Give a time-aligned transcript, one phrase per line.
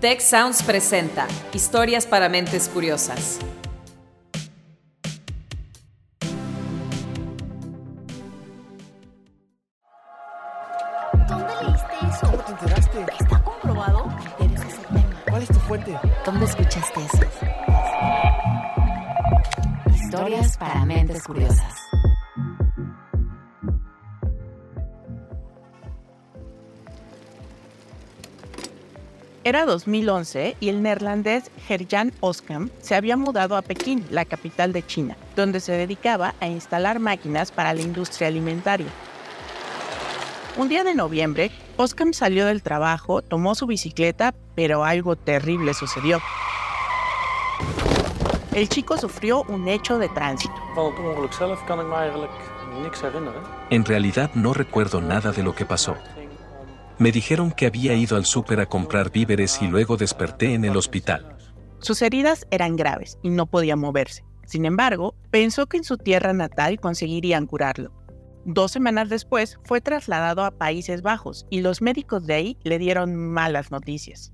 [0.00, 3.38] Tech Sounds presenta Historias para Mentes Curiosas.
[29.60, 34.86] Era 2011 y el neerlandés Gerjan Oskam se había mudado a Pekín, la capital de
[34.86, 38.86] China, donde se dedicaba a instalar máquinas para la industria alimentaria.
[40.56, 46.22] Un día de noviembre, Oskam salió del trabajo, tomó su bicicleta, pero algo terrible sucedió.
[48.54, 50.54] El chico sufrió un hecho de tránsito.
[53.68, 55.98] En realidad no recuerdo nada de lo que pasó.
[57.00, 60.76] Me dijeron que había ido al súper a comprar víveres y luego desperté en el
[60.76, 61.38] hospital.
[61.78, 64.22] Sus heridas eran graves y no podía moverse.
[64.44, 67.90] Sin embargo, pensó que en su tierra natal conseguirían curarlo.
[68.44, 73.16] Dos semanas después fue trasladado a Países Bajos y los médicos de ahí le dieron
[73.16, 74.30] malas noticias.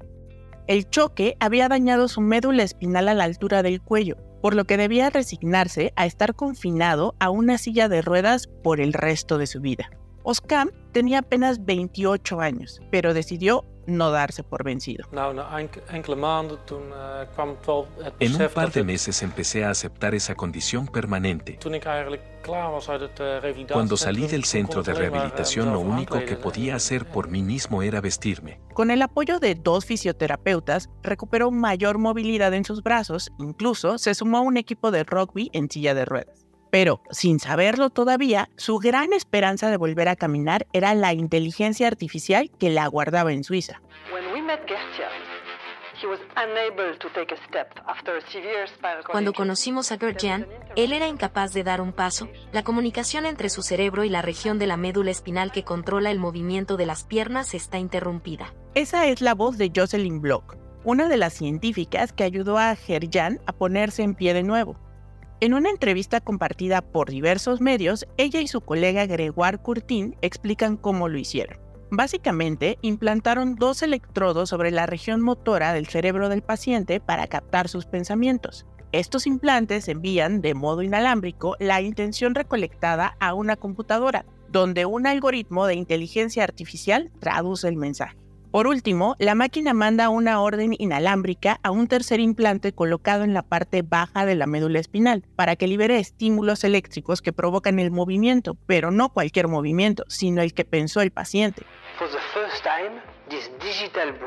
[0.67, 4.77] El choque había dañado su médula espinal a la altura del cuello, por lo que
[4.77, 9.61] debía resignarse a estar confinado a una silla de ruedas por el resto de su
[9.61, 9.89] vida.
[10.29, 15.05] Oscar tenía apenas 28 años, pero decidió no darse por vencido.
[15.13, 15.19] Eh,
[18.19, 21.61] En un par de meses empecé a aceptar esa condición permanente.
[21.65, 22.23] eh,
[23.73, 27.07] Cuando salí del centro de maar, eh, rehabilitación lo único que aankleden podía en- hacer
[27.07, 28.59] por mí mismo era vestirme.
[28.75, 34.39] Con el apoyo de dos fisioterapeutas, recuperó mayor movilidad en sus brazos, incluso se sumó
[34.39, 36.45] a un equipo de rugby en silla de ruedas.
[36.77, 42.51] Pero, sin saberlo todavía, su gran esperanza de volver a caminar era la inteligencia artificial
[42.59, 43.81] que la aguardaba en Suiza.
[49.11, 52.29] Cuando conocimos a Gertjan, él era incapaz de dar un paso.
[52.53, 56.19] La comunicación entre su cerebro y la región de la médula espinal que controla el
[56.19, 58.53] movimiento de las piernas está interrumpida.
[58.75, 63.41] Esa es la voz de Jocelyn Block, una de las científicas que ayudó a Gerjan
[63.47, 64.77] a ponerse en pie de nuevo.
[65.39, 71.11] En una entrevista compartida por diversos medios, ella y su colega Gregoire Curtin explican cómo
[71.11, 71.58] lo hicieron.
[71.91, 77.85] Básicamente, implantaron dos electrodos sobre la región motora del cerebro del paciente para captar sus
[77.85, 78.64] pensamientos.
[78.92, 85.67] Estos implantes envían de modo inalámbrico la intención recolectada a una computadora, donde un algoritmo
[85.67, 88.17] de inteligencia artificial traduce el mensaje.
[88.56, 93.42] Por último, la máquina manda una orden inalámbrica a un tercer implante colocado en la
[93.42, 98.56] parte baja de la médula espinal para que libere estímulos eléctricos que provocan el movimiento,
[98.64, 101.64] pero no cualquier movimiento, sino el que pensó el paciente.
[103.61, 104.18] Digital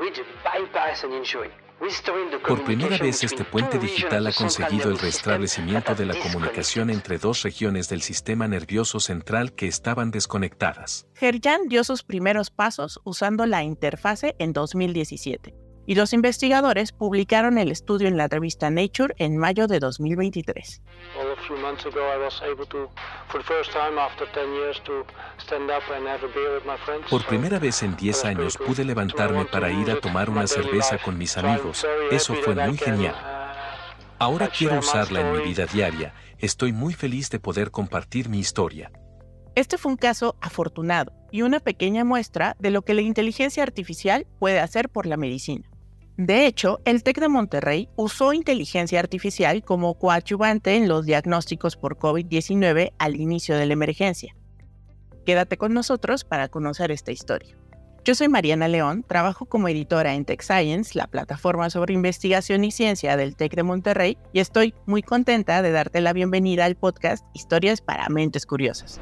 [2.48, 7.44] Por primera vez este puente digital ha conseguido el restablecimiento de la comunicación entre dos
[7.44, 11.08] regiones del sistema nervioso central que estaban desconectadas.
[11.16, 17.72] Gerjan dio sus primeros pasos usando la interfase en 2017 y los investigadores publicaron el
[17.72, 20.84] estudio en la revista Nature en mayo de 2023.
[21.18, 22.92] Well, a few months ago I was able to,
[23.28, 25.04] for the first time after 10 years, to
[25.44, 27.10] stand up and have a beer with my friends.
[27.10, 30.46] Por primera vez en 10 that was años pude levantarme para ir a tomar una
[30.46, 31.84] cerveza con mis amigos.
[32.12, 33.16] Eso fue muy genial.
[33.16, 36.14] uh, Ahora quiero usarla en mi vida diaria.
[36.38, 38.92] Estoy muy feliz de poder compartir mi historia.
[39.56, 44.28] Este fue un caso afortunado y una pequeña muestra de lo que la inteligencia artificial
[44.38, 45.68] puede hacer por la medicina.
[46.20, 51.98] De hecho, el TEC de Monterrey usó inteligencia artificial como coadyuvante en los diagnósticos por
[51.98, 54.36] COVID-19 al inicio de la emergencia.
[55.26, 57.56] Quédate con nosotros para conocer esta historia.
[58.04, 62.72] Yo soy Mariana León, trabajo como editora en Tech Science, la plataforma sobre investigación y
[62.72, 67.26] ciencia del TEC de Monterrey, y estoy muy contenta de darte la bienvenida al podcast
[67.34, 69.00] Historias para Mentes Curiosas.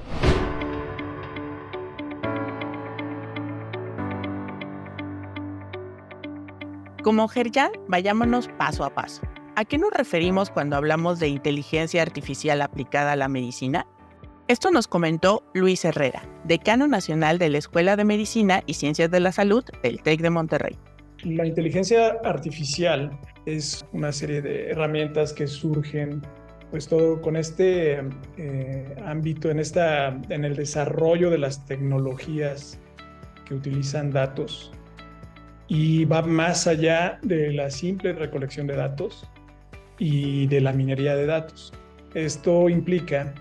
[7.08, 9.22] Como Gerjan, vayámonos paso a paso.
[9.56, 13.88] ¿A qué nos referimos cuando hablamos de inteligencia artificial aplicada a la medicina?
[14.50, 19.22] Esto nos comentó Luis Herrera, decano nacional de la Escuela de Medicina y Ciencias de
[19.22, 20.78] la Salud del TEC de Monterrey.
[21.24, 26.22] La inteligencia artificial es una serie de herramientas que surgen,
[26.72, 28.02] pues todo con este
[28.36, 32.78] eh, ámbito, en, esta, en el desarrollo de las tecnologías
[33.46, 34.74] que utilizan datos
[35.68, 39.30] y va más allá de la simple recolección de datos
[40.00, 41.74] y de la minería de datos.
[42.14, 43.34] Esto implica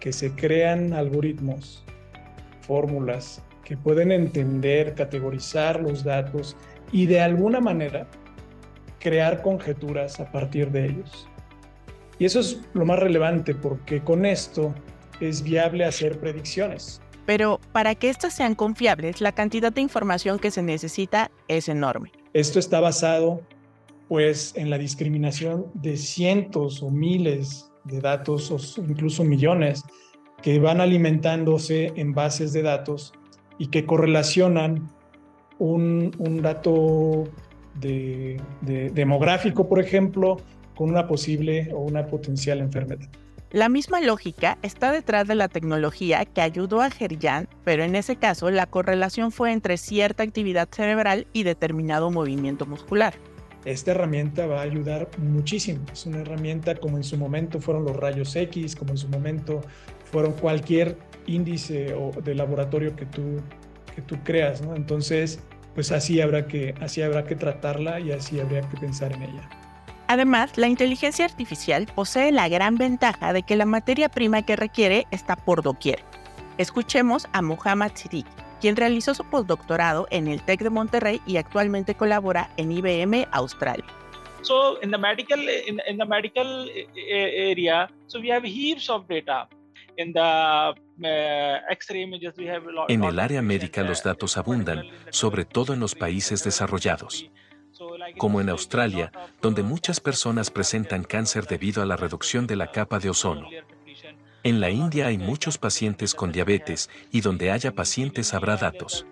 [0.00, 1.84] que se crean algoritmos,
[2.60, 6.56] fórmulas que pueden entender, categorizar los datos
[6.92, 8.06] y de alguna manera
[8.98, 11.28] crear conjeturas a partir de ellos.
[12.18, 14.74] Y eso es lo más relevante porque con esto
[15.20, 17.00] es viable hacer predicciones.
[17.32, 22.12] Pero para que estas sean confiables, la cantidad de información que se necesita es enorme.
[22.34, 23.40] Esto está basado
[24.06, 29.82] pues en la discriminación de cientos o miles de datos o incluso millones
[30.42, 33.14] que van alimentándose en bases de datos
[33.56, 34.92] y que correlacionan
[35.58, 36.10] un,
[36.42, 37.24] dato
[37.80, 40.36] de, de demográfico, por ejemplo,
[40.74, 43.08] con una posible o una potencial enfermedad.
[43.52, 48.16] La misma lógica está detrás de la tecnología que ayudó a Gerjan, pero en ese
[48.16, 53.12] caso la correlación fue entre cierta actividad cerebral y determinado movimiento muscular.
[53.66, 55.84] Esta herramienta va a ayudar muchísimo.
[55.92, 59.60] Es una herramienta como en su momento fueron los rayos X, como en su momento
[60.10, 60.96] fueron cualquier
[61.26, 63.42] índice o de laboratorio que tú,
[63.94, 64.74] que tú creas, ¿no?
[64.74, 65.40] Entonces,
[65.74, 69.61] pues así habrá, que, así habrá que tratarla y así habría que pensar en ella.
[70.12, 75.06] Además, la inteligencia artificial posee la gran ventaja de que la materia prima que requiere
[75.10, 76.00] está por doquier.
[76.58, 78.26] Escuchemos a Muhammad Siddiq,
[78.60, 83.86] quien realizó su postdoctorado en el TEC de Monterrey y actualmente colabora en IBM Australia.
[84.42, 86.68] So in the medical in, in the medical
[87.10, 89.48] area, so we have heaps of data.
[89.96, 90.74] In the
[92.88, 97.30] en el área médica los datos abundan, sobre todo en los países desarrollados
[98.18, 102.98] como en Australia, donde muchas personas presentan cáncer debido a la reducción de la capa
[102.98, 103.48] de ozono.
[104.44, 109.06] En la India hay muchos pacientes con diabetes y donde haya pacientes habrá datos.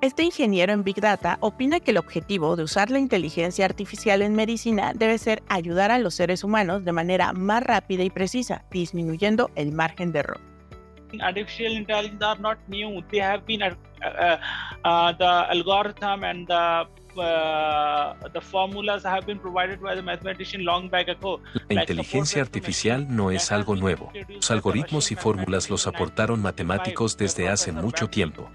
[0.00, 4.34] Este ingeniero en Big Data opina que el objetivo de usar la inteligencia artificial en
[4.34, 9.50] medicina debe ser ayudar a los seres humanos de manera más rápida y precisa, disminuyendo
[9.56, 10.49] el margen de error.
[11.20, 13.02] Artificial intelligence are not new.
[13.10, 13.74] They have been uh,
[14.84, 21.08] uh, the algorithm and the the formulas have been provided by the mathematician long back
[21.08, 21.40] ago.
[21.68, 24.12] La inteligencia artificial no es algo nuevo.
[24.28, 28.48] Los algoritmos y fórmulas los aportaron matemáticos desde hace mucho tiempo.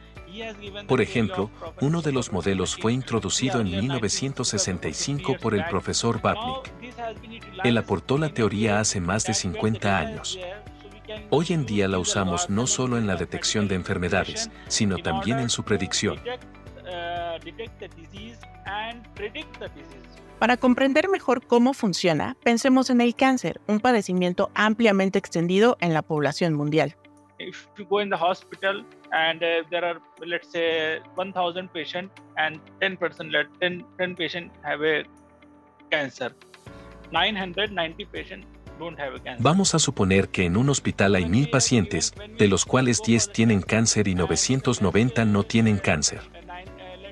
[0.88, 1.50] Por ejemplo,
[1.82, 6.72] uno de los modelos fue introducido en 1965 por el profesor Babnik.
[7.64, 10.38] Él aportó la teoría hace más de 50 años.
[11.30, 15.50] Hoy en día la usamos no solo en la detección de enfermedades, sino también en
[15.50, 16.20] su predicción.
[20.40, 26.02] Para comprender mejor cómo funciona, pensemos en el cáncer, un padecimiento ampliamente extendido en la
[26.02, 26.96] población mundial.
[27.38, 32.62] If you go in the hospital and uh, there are, let's say, 1,000 patients and
[32.80, 35.04] 10%, let 10, 10 patients have a
[35.92, 36.34] cancer.
[37.12, 38.48] 990 patients
[39.40, 43.62] Vamos a suponer que en un hospital hay mil pacientes, de los cuales 10 tienen
[43.62, 46.22] cáncer y 990 no tienen cáncer.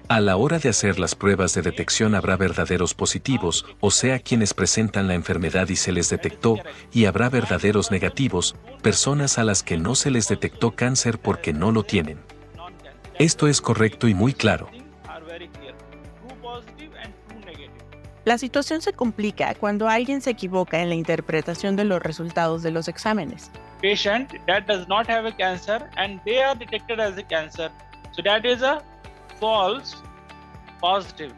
[0.10, 4.54] A la hora de hacer las pruebas de detección habrá verdaderos positivos, o sea quienes
[4.54, 6.60] presentan la enfermedad y se les detectó,
[6.92, 11.72] y habrá verdaderos negativos, personas a las que no se les detectó cáncer porque no
[11.72, 12.20] lo tienen.
[13.18, 14.70] Esto es correcto y muy claro.
[18.26, 22.72] La situación se complica cuando alguien se equivoca en la interpretación de los resultados de
[22.72, 23.52] los exámenes.
[23.82, 27.70] Patient that does not have a cancer and they are detected as a cancer.
[28.12, 28.82] So that is a
[29.42, 29.98] false
[30.80, 31.34] positive.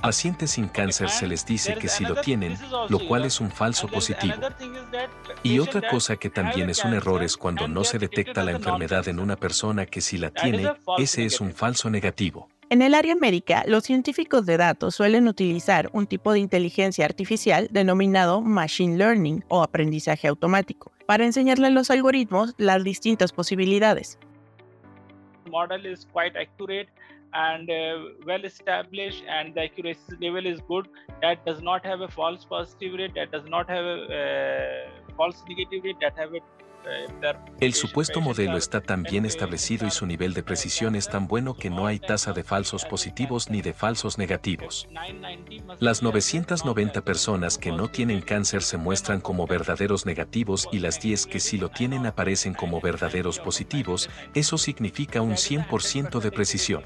[0.00, 2.56] Pacientes sin cáncer se les dice que sí lo tienen,
[2.88, 4.34] lo cual es un falso positivo.
[5.42, 9.08] Y otra cosa que también es un error es cuando no se detecta la enfermedad
[9.08, 12.48] en una persona que sí la tiene, ese es un falso negativo.
[12.70, 17.68] En el área médica, los científicos de datos suelen utilizar un tipo de inteligencia artificial
[17.70, 24.18] denominado Machine Learning o aprendizaje automático para enseñarle a los algoritmos las distintas posibilidades.
[25.50, 26.88] model is quite accurate
[27.32, 30.86] and uh, well established and the accuracy level is good
[31.22, 35.42] that does not have a false positive rate that does not have a uh, false
[35.48, 36.40] negative rate that have a
[37.60, 41.54] El supuesto modelo está tan bien establecido y su nivel de precisión es tan bueno
[41.54, 44.88] que no hay tasa de falsos positivos ni de falsos negativos.
[45.80, 51.26] Las 990 personas que no tienen cáncer se muestran como verdaderos negativos y las 10
[51.26, 56.84] que sí lo tienen aparecen como verdaderos positivos, eso significa un 100% de precisión.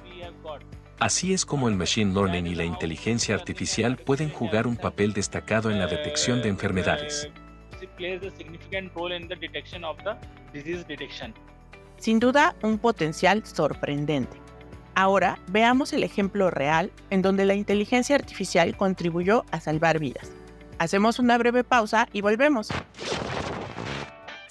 [0.99, 5.71] Así es como el Machine Learning y la inteligencia artificial pueden jugar un papel destacado
[5.71, 7.29] en la detección de enfermedades.
[11.97, 14.37] Sin duda, un potencial sorprendente.
[14.95, 20.31] Ahora veamos el ejemplo real en donde la inteligencia artificial contribuyó a salvar vidas.
[20.79, 22.69] Hacemos una breve pausa y volvemos.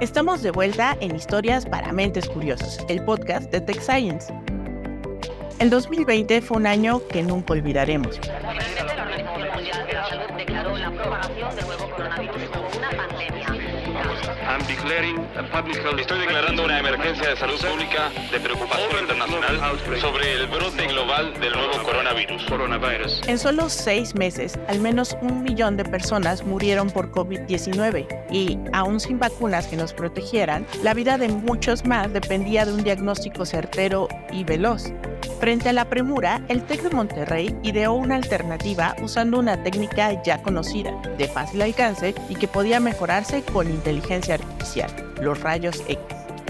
[0.00, 4.30] Estamos de vuelta en Historias para Mentes Curiosas, el podcast de Tech Science.
[5.58, 8.20] El 2020 fue un año que nunca olvidaremos.
[14.86, 19.60] Estoy declarando una emergencia de salud pública de preocupación internacional
[20.00, 21.82] sobre el brote global del nuevo
[22.48, 23.26] coronavirus.
[23.26, 29.00] En solo seis meses, al menos un millón de personas murieron por COVID-19 y, aún
[29.00, 34.06] sin vacunas que nos protegieran, la vida de muchos más dependía de un diagnóstico certero
[34.30, 34.92] y veloz.
[35.38, 40.40] Frente a la premura, el TEC de Monterrey ideó una alternativa usando una técnica ya
[40.40, 44.90] conocida, de fácil alcance y que podía mejorarse con inteligencia artificial,
[45.20, 45.98] los rayos X.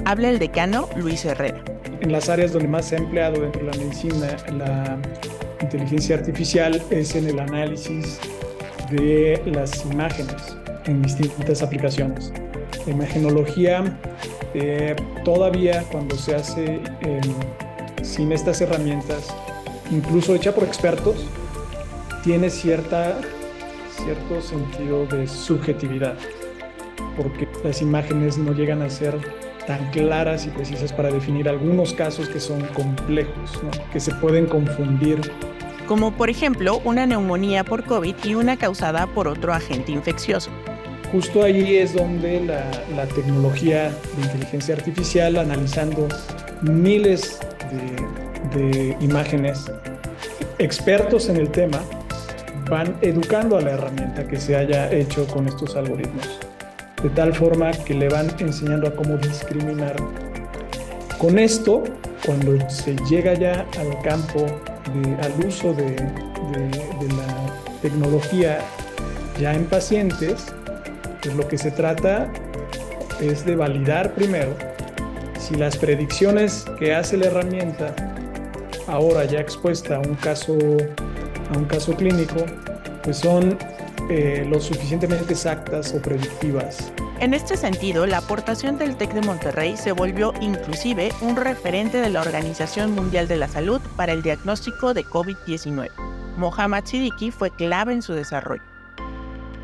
[0.05, 1.61] Habla el decano Luis Herrera.
[2.01, 4.99] En las áreas donde más se ha empleado dentro de la medicina la
[5.61, 8.21] inteligencia artificial es en el análisis
[8.91, 12.33] de las imágenes en distintas aplicaciones.
[12.87, 13.99] La imagenología
[14.55, 17.21] eh, todavía cuando se hace eh,
[18.03, 19.35] sin estas herramientas,
[19.91, 21.27] incluso hecha por expertos,
[22.23, 23.21] tiene cierta,
[24.05, 26.15] cierto sentido de subjetividad,
[27.17, 29.17] porque las imágenes no llegan a ser
[29.67, 33.71] tan claras y precisas para definir algunos casos que son complejos, ¿no?
[33.93, 35.21] que se pueden confundir.
[35.87, 40.51] Como por ejemplo una neumonía por COVID y una causada por otro agente infeccioso.
[41.13, 46.09] Justo ahí es donde la, la tecnología de inteligencia artificial, analizando
[46.63, 47.39] miles
[47.71, 49.71] de, de, imágenes,
[50.59, 51.81] expertos en el tema
[52.69, 56.41] van educando a la herramienta que se haya hecho con estos algoritmos,
[57.03, 59.95] de tal forma que le van enseñando a cómo discriminar.
[61.19, 61.85] Con esto,
[62.25, 64.47] cuando se llega ya al campo,
[64.93, 68.59] de, al uso de, de la tecnología
[69.41, 70.53] ya en pacientes,
[71.23, 72.31] pues lo que se trata
[73.21, 74.55] es de validar primero
[75.47, 77.95] si las predicciones que hace la herramienta
[78.89, 80.59] ahora ya expuesta a un caso,
[81.55, 82.45] a un caso clínico,
[83.05, 83.57] pues son
[84.11, 86.93] eh, lo suficientemente exactas o predictivas.
[87.21, 92.11] En este sentido, la aportación del TEC de Monterrey se volvió inclusive un referente de
[92.11, 95.91] la Organización Mundial de la Salud para el diagnóstico de COVID-19.
[96.37, 98.63] Mohammad Siddiqui fue clave en su desarrollo.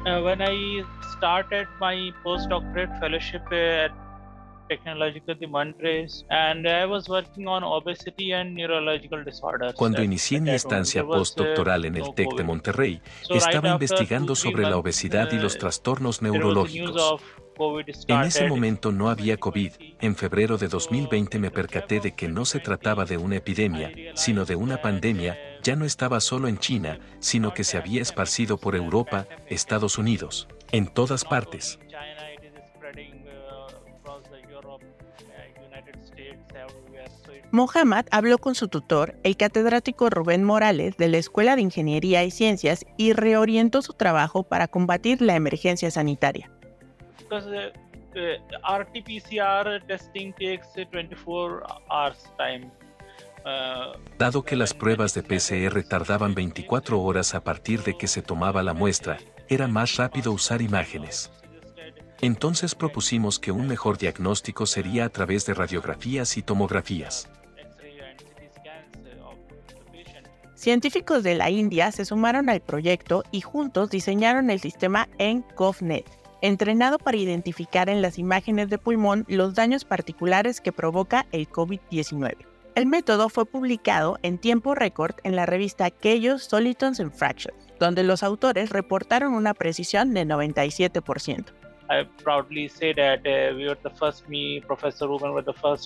[0.06, 0.84] Uh, when I
[1.16, 3.92] started my postdoctorate fellowship at
[4.68, 9.74] Technological de Montreux and I was working on obesity and neurological disorders.
[9.74, 13.00] Cuando inicié mi estancia postdoctoral en el TEC de Monterrey,
[13.30, 17.20] estaba investigando sobre la obesidad y los trastornos neurológicos.
[18.08, 19.72] En ese momento no había COVID.
[20.00, 24.44] En febrero de 2020 me percaté de que no se trataba de una epidemia, sino
[24.44, 25.38] de una pandemia.
[25.62, 30.48] Ya no estaba solo en China, sino que se había esparcido por Europa, Estados Unidos,
[30.72, 31.78] en todas partes.
[37.52, 42.30] Mohammad habló con su tutor, el catedrático Rubén Morales, de la Escuela de Ingeniería y
[42.30, 46.50] Ciencias y reorientó su trabajo para combatir la emergencia sanitaria.
[47.18, 52.70] Because, uh, RT-PCR testing takes 24 hours time.
[53.44, 58.22] Uh, Dado que las pruebas de PCR tardaban 24 horas a partir de que se
[58.22, 59.18] tomaba la muestra,
[59.50, 61.30] era más rápido usar imágenes.
[62.22, 67.28] Entonces propusimos que un mejor diagnóstico sería a través de radiografías y tomografías.
[70.62, 76.08] Científicos de la India se sumaron al proyecto y juntos diseñaron el sistema ENCOVNet,
[76.40, 82.36] entrenado para identificar en las imágenes de pulmón los daños particulares que provoca el COVID-19.
[82.76, 88.04] El método fue publicado en tiempo récord en la revista Chaos Solitons and Fractions, donde
[88.04, 91.46] los autores reportaron una precisión de 97%.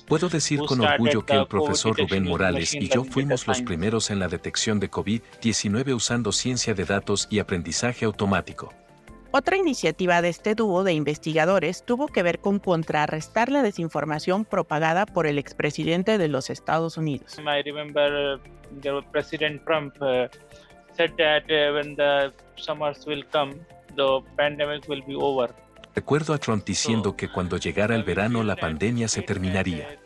[0.06, 4.18] Puedo decir con orgullo que el profesor Rubén Morales y yo fuimos los primeros en
[4.18, 8.72] la detección de COVID-19 usando ciencia de datos y aprendizaje automático.
[9.32, 15.04] Otra iniciativa de este dúo de investigadores tuvo que ver con contrarrestar la desinformación propagada
[15.04, 17.36] por el expresidente de los Estados Unidos.
[17.38, 20.28] I remember uh, President Trump uh,
[20.96, 23.54] said that uh, when the summers will come,
[23.94, 25.54] the pandemic will be over.
[25.96, 29.98] Recuerdo a Trump diciendo que cuando llegara el verano la pandemia se terminaría.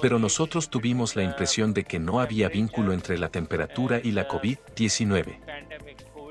[0.00, 4.26] Pero nosotros tuvimos la impresión de que no había vínculo entre la temperatura y la
[4.26, 5.38] COVID-19.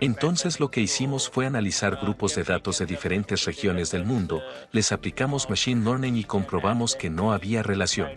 [0.02, 4.92] Entonces lo que hicimos fue analizar grupos de datos de diferentes regiones del mundo, les
[4.92, 8.10] aplicamos Machine Learning y comprobamos que no había relación.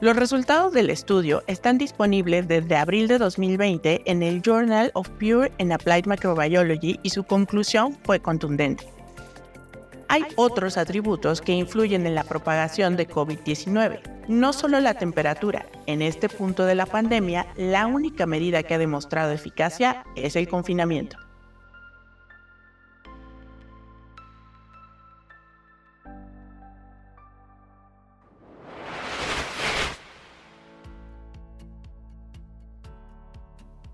[0.00, 5.52] Los resultados del estudio están disponibles desde abril de 2020 en el Journal of Pure
[5.58, 8.88] and Applied Microbiology y su conclusión fue contundente.
[10.08, 15.66] Hay otros atributos que influyen en la propagación de COVID-19, no solo la temperatura.
[15.84, 20.48] En este punto de la pandemia, la única medida que ha demostrado eficacia es el
[20.48, 21.18] confinamiento.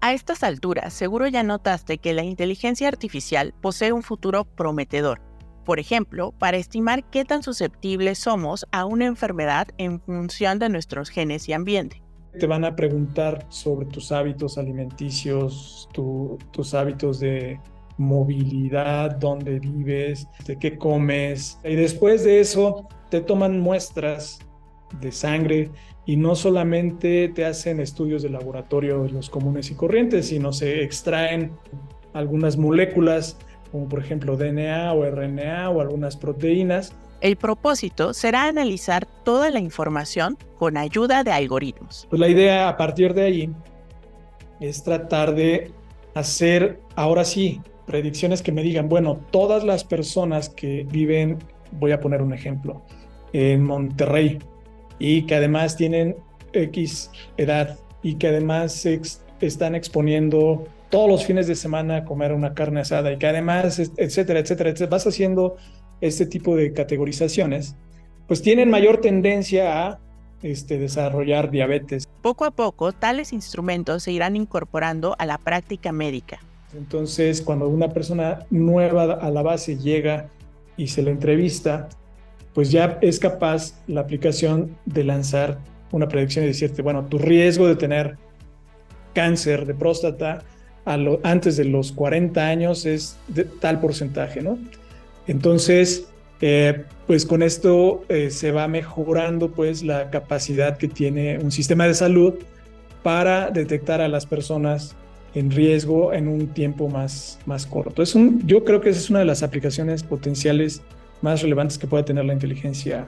[0.07, 5.21] A estas alturas, seguro ya notaste que la inteligencia artificial posee un futuro prometedor.
[5.65, 11.09] Por ejemplo, para estimar qué tan susceptibles somos a una enfermedad en función de nuestros
[11.09, 12.05] genes y ambiente.
[12.39, 17.59] Te van a preguntar sobre tus hábitos alimenticios, tus hábitos de
[17.99, 21.59] movilidad, dónde vives, de qué comes.
[21.65, 24.39] Y después de eso, te toman muestras
[25.01, 25.73] de sangre
[26.07, 30.83] y no solamente te hacen estudios de laboratorio de los comunes y corrientes, sino se
[30.85, 31.51] extraen
[32.13, 33.37] algunas moléculas,
[33.73, 36.95] como por ejemplo DNA o RNA o algunas proteínas.
[37.21, 42.07] El propósito será analizar toda la información con ayuda de algoritmos.
[42.09, 43.53] Pues la idea a partir de ahí
[44.61, 45.73] es tratar de
[46.15, 51.39] hacer, ahora sí, predicciones que me digan, bueno, todas las personas que viven,
[51.73, 52.83] voy a poner un ejemplo,
[53.33, 54.39] en Monterrey,
[54.99, 56.17] y que además tienen
[56.53, 59.00] X edad y que además se
[59.41, 63.79] están exponiendo todos los fines de semana a comer una carne asada y que además,
[63.79, 65.56] etcétera, etcétera, etcétera, vas haciendo
[66.00, 67.75] este tipo de categorizaciones,
[68.28, 69.99] pues tienen mayor tendencia a
[70.43, 72.09] este, desarrollar diabetes.
[72.23, 76.41] Poco a poco, tales instrumentos se irán incorporando a la práctica médica.
[76.76, 80.28] Entonces, cuando una persona nueva a la base llega
[80.76, 81.89] y se le entrevista,
[82.56, 85.58] pues ya es capaz la aplicación de lanzar
[85.92, 88.16] una predicción y decirte, bueno, tu riesgo de tener
[89.12, 90.42] cáncer de próstata
[90.86, 94.58] antes de los 40 años es de tal porcentaje, ¿no?
[95.26, 96.06] Entonces,
[96.40, 101.86] eh, pues con esto eh, se va mejorando pues la capacidad que tiene un sistema
[101.86, 102.36] de salud
[103.02, 104.97] para detectar a las personas
[105.34, 108.02] en riesgo en un tiempo más, más corto.
[108.02, 108.16] Es
[108.47, 110.80] yo creo que esa es una de las aplicaciones potenciales
[111.23, 113.07] más relevantes que pueda tener la inteligencia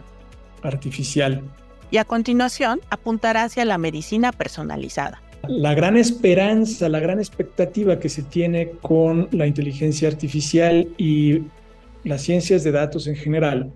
[0.62, 1.42] artificial.
[1.90, 5.22] Y a continuación apuntará hacia la medicina personalizada.
[5.46, 11.42] La gran esperanza, la gran expectativa que se tiene con la inteligencia artificial y
[12.04, 13.72] las ciencias de datos en general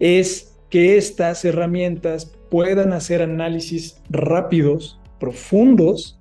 [0.00, 6.18] es que estas herramientas puedan hacer análisis rápidos, profundos,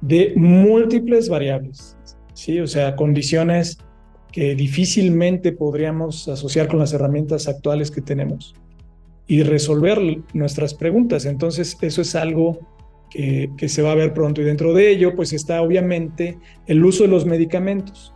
[0.00, 1.96] de múltiples variables.
[2.34, 2.60] ¿sí?
[2.60, 3.78] O sea, condiciones
[4.32, 8.54] que difícilmente podríamos asociar con las herramientas actuales que tenemos
[9.26, 9.98] y resolver
[10.32, 11.26] nuestras preguntas.
[11.26, 12.58] Entonces, eso es algo
[13.10, 14.40] que, se va a ver pronto.
[14.40, 18.14] Y dentro de ello, pues está obviamente el uso de los medicamentos.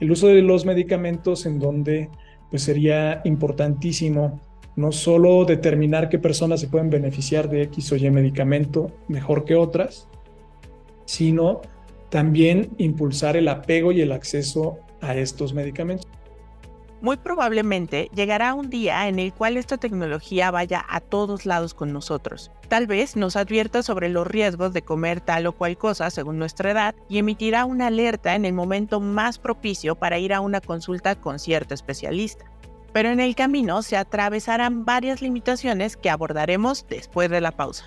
[0.00, 2.08] El uso de los medicamentos en donde
[2.50, 4.40] pues sería importantísimo
[4.76, 9.54] no solo determinar qué personas se pueden beneficiar de X o Y medicamento mejor que
[9.54, 10.08] otras,
[11.04, 11.60] sino
[12.08, 16.08] también impulsar el apego y el acceso a estos medicamentos.
[17.02, 21.92] Muy probablemente llegará un día en el cual esta tecnología vaya a todos lados con
[21.92, 22.52] nosotros.
[22.68, 26.70] Tal vez nos advierta sobre los riesgos de comer tal o cual cosa según nuestra
[26.70, 31.16] edad y emitirá una alerta en el momento más propicio para ir a una consulta
[31.16, 32.44] con cierto especialista.
[32.92, 37.86] Pero en el camino se atravesarán varias limitaciones que abordaremos después de la pausa.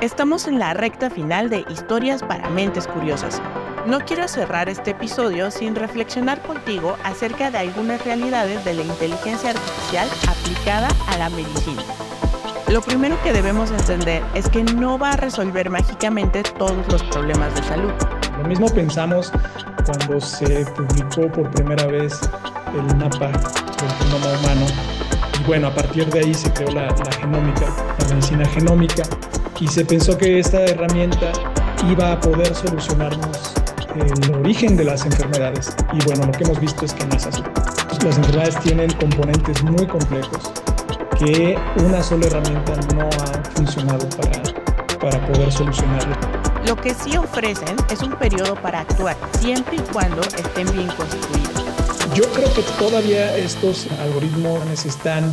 [0.00, 3.42] Estamos en la recta final de Historias para Mentes Curiosas.
[3.86, 9.50] No quiero cerrar este episodio sin reflexionar contigo acerca de algunas realidades de la inteligencia
[9.50, 11.82] artificial aplicada a la medicina.
[12.68, 17.54] Lo primero que debemos entender es que no va a resolver mágicamente todos los problemas
[17.54, 17.92] de salud.
[18.38, 19.30] Lo mismo pensamos
[19.84, 22.18] cuando se publicó por primera vez
[22.72, 25.09] el mapa del genoma humano.
[25.40, 27.66] Y bueno, a partir de ahí se creó la, genómica,
[27.98, 29.02] la medicina genómica,
[29.58, 31.32] y se pensó que esta herramienta
[31.90, 33.54] iba a poder solucionarnos
[33.94, 35.74] el origen de las enfermedades.
[35.92, 37.42] Y bueno, lo que hemos visto es que no es así.
[38.04, 40.52] Las enfermedades tienen componentes muy complejos
[41.18, 44.42] que una sola herramienta no ha funcionado para,
[44.98, 46.16] para poder solucionarlo.
[46.66, 51.49] Lo que sí ofrecen es un periodo para actuar, siempre y cuando estén bien construidos.
[52.14, 55.32] Yo creo que todavía estos algoritmos están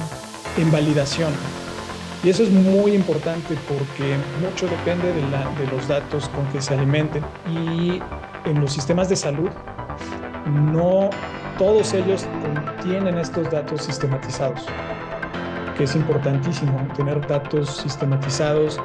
[0.58, 1.32] en validación.
[2.24, 6.76] Y eso es muy importante porque mucho depende de, de los datos con que se
[6.76, 7.24] alimenten.
[7.50, 8.00] Y
[8.46, 9.50] en los sistemas de salud,
[10.46, 11.10] no
[11.58, 14.63] todos ellos contienen estos datos sistematizados,
[15.76, 18.80] que es importantísimo tener datos sistematizados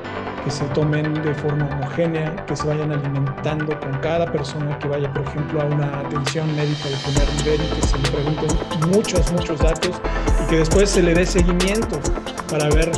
[0.44, 5.12] que se tomen de forma homogénea, que se vayan alimentando con cada persona que vaya,
[5.12, 9.32] por ejemplo, a una atención médica de primer nivel y que se le pregunten muchos,
[9.32, 10.00] muchos datos
[10.42, 12.00] y que después se le dé seguimiento
[12.50, 12.90] para ver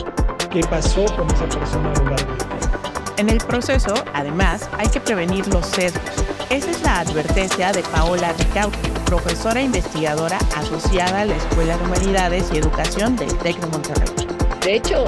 [0.51, 2.55] qué pasó con esa persona a lo largo del tiempo.
[3.17, 6.03] En el proceso, además, hay que prevenir los sesgos.
[6.51, 8.75] Esa es la advertencia de Paola Ricaut,
[9.07, 14.09] profesora investigadora asociada a la Escuela de Humanidades y Educación del TEC de Monterrey.
[14.63, 15.05] De hecho,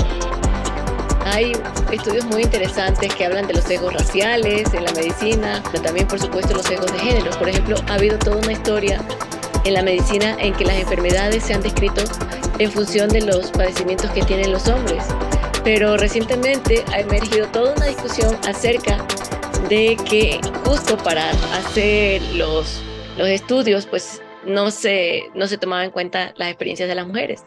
[1.27, 1.53] hay
[1.91, 6.21] estudios muy interesantes que hablan de los sesgos raciales en la medicina, pero también por
[6.21, 7.31] supuesto los sesgos de género.
[7.39, 9.01] Por ejemplo, ha habido toda una historia
[9.65, 12.05] en la medicina en que las enfermedades se han descrito
[12.61, 15.05] en función de los padecimientos que tienen los hombres.
[15.65, 19.05] Pero recientemente ha emergido toda una discusión acerca
[19.69, 22.81] de que justo para hacer los,
[23.19, 27.45] los estudios, pues no se, no se tomaba en cuenta las experiencias de las mujeres.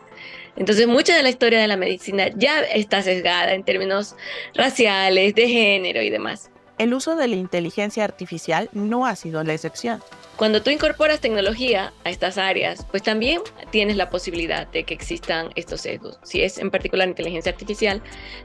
[0.59, 4.15] Entonces, mucha de la historia de la medicina ya está sesgada en términos
[4.53, 6.51] raciales, de género y demás.
[6.77, 10.01] El uso de la inteligencia artificial no ha sido la excepción.
[10.37, 13.41] Cuando tú incorporas tecnología a estas áreas, pues también
[13.71, 16.19] tienes la posibilidad de que existan estos sesgos.
[16.23, 18.01] Si es en particular inteligencia artificial,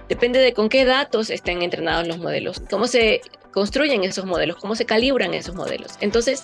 [0.08, 3.20] depende de con qué datos estén entrenados los modelos, cómo se
[3.52, 5.92] construyen esos modelos, cómo se calibran esos modelos.
[6.00, 6.42] Entonces,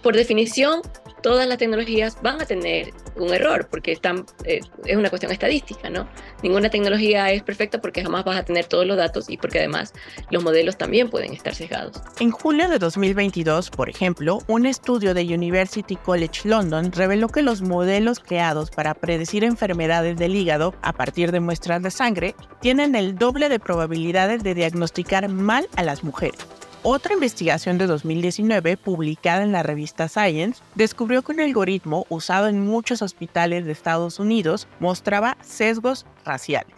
[0.00, 0.82] por definición,
[1.22, 5.88] todas las tecnologías van a tener un error, porque están, eh, es una cuestión estadística,
[5.90, 6.08] ¿no?
[6.42, 9.92] Ninguna tecnología es perfecta porque jamás vas a tener todos los datos y porque además
[10.30, 12.00] los modelos también pueden estar sesgados.
[12.20, 17.62] En julio de 2022, por ejemplo, un estudio de University College London reveló que los
[17.62, 23.16] modelos creados para predecir enfermedades del hígado a partir de muestras de sangre tienen el
[23.16, 26.38] doble de probabilidades de diagnosticar mal a las mujeres.
[26.84, 32.66] Otra investigación de 2019, publicada en la revista Science, descubrió que un algoritmo usado en
[32.66, 36.74] muchos hospitales de Estados Unidos mostraba sesgos raciales.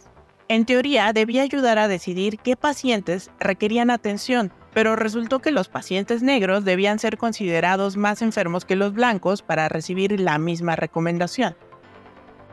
[0.48, 6.22] En teoría, debía ayudar a decidir qué pacientes requerían atención, pero resultó que los pacientes
[6.22, 11.56] negros debían ser considerados más enfermos que los blancos para recibir la misma recomendación.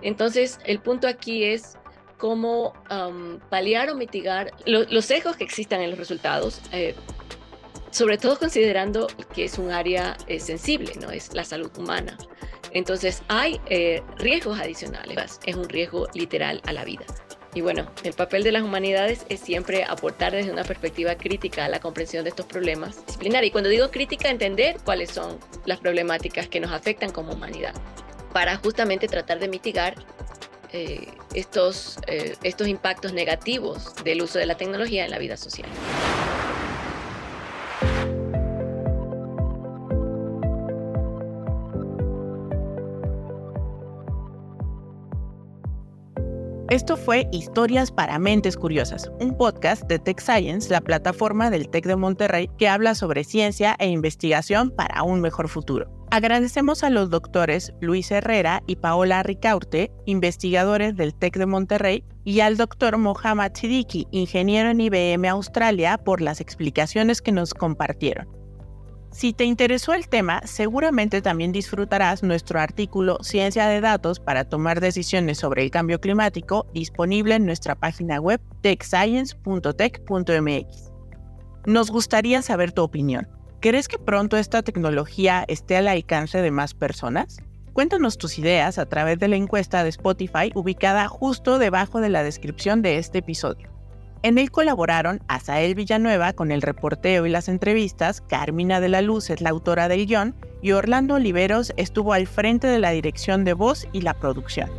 [0.01, 1.77] Entonces, el punto aquí es
[2.17, 6.61] cómo um, paliar o mitigar los sesgos que existan en los resultados.
[6.71, 6.95] Eh,
[7.91, 11.11] sobre todo considerando que es un área eh, sensible, ¿no?
[11.11, 12.17] Es la salud humana.
[12.71, 17.03] Entonces hay eh, riesgos adicionales, es un riesgo literal a la vida.
[17.53, 21.69] Y bueno, el papel de las humanidades es siempre aportar desde una perspectiva crítica a
[21.69, 23.49] la comprensión de estos problemas disciplinarios.
[23.49, 27.73] Y cuando digo crítica, entender cuáles son las problemáticas que nos afectan como humanidad,
[28.31, 29.95] para justamente tratar de mitigar
[30.71, 35.67] eh, estos, estos impactos negativos del uso de la tecnología en la vida social.
[46.71, 51.85] Esto fue Historias para Mentes Curiosas, un podcast de Tech Science, la plataforma del TEC
[51.85, 55.91] de Monterrey que habla sobre ciencia e investigación para un mejor futuro.
[56.11, 62.39] Agradecemos a los doctores Luis Herrera y Paola Ricaurte, investigadores del TEC de Monterrey, y
[62.39, 68.40] al doctor Mohammad Siddiqui, ingeniero en IBM Australia, por las explicaciones que nos compartieron.
[69.11, 74.79] Si te interesó el tema, seguramente también disfrutarás nuestro artículo Ciencia de Datos para tomar
[74.79, 80.91] decisiones sobre el cambio climático disponible en nuestra página web techscience.tech.mx.
[81.65, 83.27] Nos gustaría saber tu opinión.
[83.59, 87.39] ¿Crees que pronto esta tecnología esté al alcance de más personas?
[87.73, 92.23] Cuéntanos tus ideas a través de la encuesta de Spotify ubicada justo debajo de la
[92.23, 93.70] descripción de este episodio.
[94.23, 99.31] En él colaboraron Asael Villanueva con el reporteo y las entrevistas, Carmina de la Luz
[99.31, 103.53] es la autora del guion y Orlando Oliveros estuvo al frente de la dirección de
[103.53, 104.69] voz y la producción.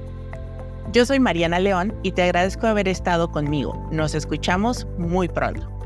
[0.93, 3.89] Yo soy Mariana León y te agradezco haber estado conmigo.
[3.91, 5.82] Nos escuchamos muy pronto.